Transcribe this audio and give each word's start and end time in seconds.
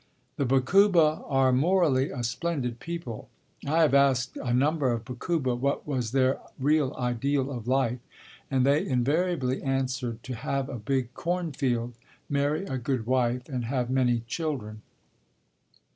The 0.37 0.47
Bakuba 0.47 1.21
are 1.27 1.51
morally 1.53 2.09
a 2.09 2.23
splendid 2.23 2.79
people. 2.79 3.29
I 3.67 3.83
have 3.83 3.93
asked 3.93 4.35
a 4.35 4.51
number 4.51 4.91
of 4.91 5.05
Bakuba 5.05 5.53
what 5.53 5.85
was 5.85 6.11
their 6.11 6.39
real 6.57 6.95
ideal 6.97 7.51
of 7.51 7.67
life, 7.67 7.99
and 8.49 8.65
they 8.65 8.83
invariably 8.83 9.61
answered 9.61 10.23
to 10.23 10.33
have 10.33 10.69
a 10.69 10.79
big 10.79 11.13
corn 11.13 11.51
field, 11.51 11.93
marry 12.29 12.65
a 12.65 12.79
good 12.79 13.05
wife, 13.05 13.47
and 13.47 13.65
have 13.65 13.91
many 13.91 14.21
children. 14.25 14.81